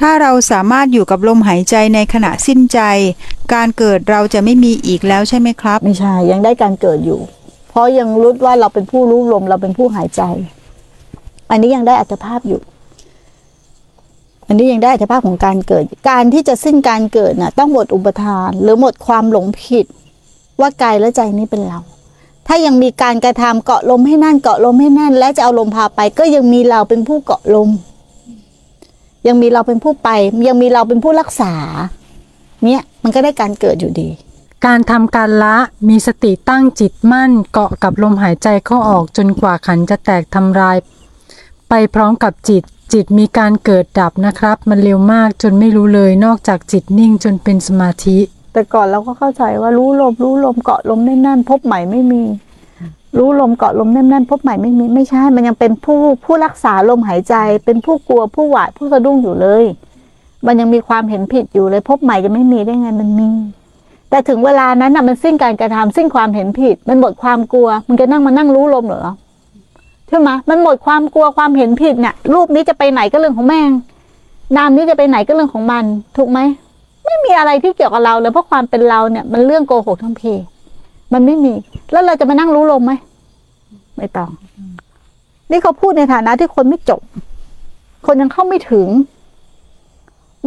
[0.00, 2.80] ถ้าเราสามารถอยู่กับลมหายใจในขณะสิ้นใจ
[3.54, 7.20] การเกิดเราจะไม่มีอีกแล้วใช่ไหมครับ ไม่ใช่ ยังได้การเกิดอยู่
[7.70, 10.22] เพราะยังรู้ว่าเราเป็นผู้รู้ลมเราเป็นผู้หายใจ
[11.50, 12.60] อันนี้ยังได้อัตภาพอยู่
[14.46, 19.86] อันนี้ยังได้อัตภาพของการเกิด การที่จะสิ้นการเกิดน่ะ ต้องหมดอุปทาน หรือหมดความหลงผิด
[20.60, 21.80] ว่ากายและใจนี้เป็นเรา
[22.46, 27.68] ถ้ายังมีการกระทำเกาะลมให้นั่นเกาะลมให้แน่น และจะเอาลมพาไป ก็ยังมีเราเป็นผู้เกาะลม
[29.26, 30.08] ยังมีเราเป็นผู้ไป
[30.48, 31.52] ยังมีเราเป็นผู้รักษา
[32.64, 34.08] เนี่ยมันก็ได้การเกิดอยู่ดี
[34.66, 35.56] การทำการละ
[35.88, 40.76] มีสติตั้งจิตมั่นเกาะกับลมหายใจเข้าออกจนกว่าขันจะแตกทำลาย
[41.68, 48.18] ไปพร้อมกับจิตจิตมีการเกิดดับนะครับ มันเร็วมากจนไม่รู้เลยนอกจากจิตนิ่งจนเป็นสมาธิ
[48.52, 52.22] แต่ก่อนเราก็เข้าใจว่ารู้ลมรู้ลมเกาะลมแน่นๆพบใหม่ไม่มี
[53.18, 59.64] รู้ลมเกาะลมแน่นๆพบใหม่ไม่มีไม่ใช่ มันยังเป็นผู้ผู้รักษาลมหายใจ เป็นผู้กลัวผู้หวาดผู้สะดุ้งอยู่เลย
[60.46, 63.30] มันยังมีความเห็นผิดอยู่เลย พบใหม่จะไม่มีได้ไงมันมี
[64.10, 69.14] แต่ถึงเวลานั้นน่ะมันสิ้นการกระทำสิ้นความเห็นผิด มันหมดความกลัว มันจะนั่งมานั่งรู้ลมเหรอ
[70.08, 73.70] ใช่ไหมมันหมดความกลัวความเห็นผิดเนี่ยรูปนี้จะไปไหนก็เรื่องของแม่ง
[74.56, 75.84] นามนี้จะไปไหนก็เรื่องของมัน
[76.16, 76.38] ถูกไหม
[77.04, 80.22] ไม่มีอะไรที่เกี่ยวกับเราเลยเพราะความเป็นเราเนี่ย มันเรื่องโกหกทั้งเพ
[81.12, 81.54] มันไม่มี
[81.92, 82.92] แล้วเราจะมานั่งรู้ลมไหม
[83.96, 84.30] ไม่ต้อง
[85.50, 87.00] นี่เขาพูดในฐานะที่คนไม่จบ
[88.06, 88.88] คนยังเข้าไม่ถึง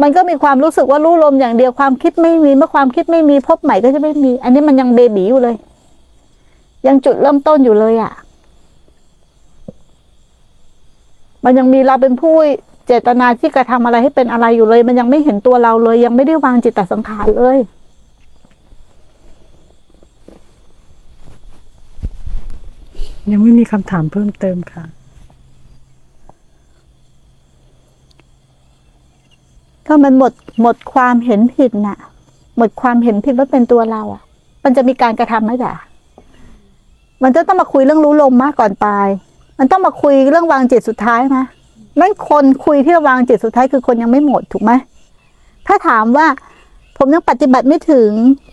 [0.02, 5.56] มันก็มีความรู้สึกว่ารู้ลมอย่างเดียวความคิดไม่มี เมื่อความคิดไม่มีพบใหม่ก็จะไม่มี อันนี้มันยังเบบีอยู่เลย
[6.86, 8.12] ยังจุดเริ่มต้นอยู่เลยอะ่ะ
[11.44, 12.34] มันยังมีเราเป็นผู้
[12.86, 17.58] เจตนาที่กระทำอะไรให้เป็นอะไรอยู่เลย มันยังไม่เห็นตัวเราเลย ยังไม่ได้วางจิตตสังขารเลย
[23.30, 24.84] ยังไม่มีคำถามเพิ่มเติมค่ะ
[29.86, 31.98] ก็มันหมดหมดความเห็นผิดน่ะ
[32.56, 34.22] หมดความเห็นผิดว่าเป็นตัวเราอะ
[34.64, 35.72] มันจะมีการกระทำไหมจ๊ะ
[37.22, 39.08] มันจะต้องมาคุยเรื่องรู้ลมมากก่อนตาย
[39.58, 41.38] มันต้องมาคุยเรื่องวางจิตสุดท้ายไหม
[42.00, 44.72] นั่นคนคุยที่วางจิตสุดท้ายคือคนยังไม่หมดถูกไหม
[45.66, 46.26] ถ้าถามว่า
[46.98, 48.10] ผมยังปฏิบัติไม่ถึง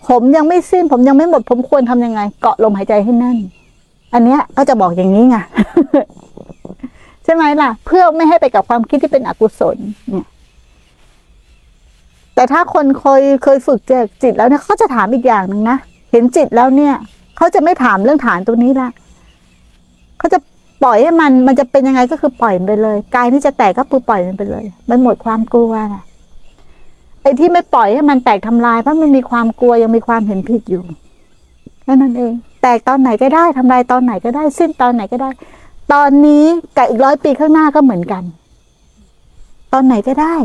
[0.08, 3.38] ผมยังไม่สิ้น ผมยังไม่หมด ผมควรทำยังไง เกาะลมหายใจให้แน่น
[4.12, 5.36] อันเนี้ยก็จะบอกอย่างนี้ไง
[7.24, 9.76] ใช่ไหมล่ะ เพื่อไม่ให้ไปกับความคิดที่เป็นอกุศล
[10.10, 10.26] เนี่ย
[12.34, 15.78] แต่ถ้าคนเคยเคยฝึกเจอจิตแล้วเนี่ยเขาจะถามอีกอย่างหนึ่งนะ
[16.12, 16.94] เห็นจิตแล้วเนี่ย
[17.36, 18.90] เขาจะไม่ถามเรื่องฐานตรงนี้ละ
[20.18, 20.38] เขาจะ
[20.82, 26.02] ปล่อยให้มันมันจะเป็นยังไงก็คือปล่อยมันไปเลยกายที่จะแตกก็คือปล่อยมันไปเลย มันหมดความกลัวนะ
[27.22, 30.82] ไอ้ที่ไม่ปล่อยให้มันแตกทำลายเพราะมันมีความกลัวยังมีความเห็นผิดอยู่
[31.82, 35.30] แค่นั้นเอง แตกตอนไหนก็ได้ทำลายตอนไหนก็ได้ สิ้นตอนไหนก็ได้
[35.92, 36.44] ตอนนี้
[36.76, 38.22] กับอีกร้อยปีข้างหน้าก็เหมือนกัน
[39.72, 40.36] ตอนไหนก็ได้